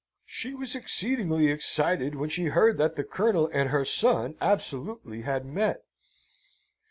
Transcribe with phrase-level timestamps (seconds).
[0.25, 5.45] She was exceedingly excited when she heard that the Colonel and her son absolutely had
[5.45, 5.83] met.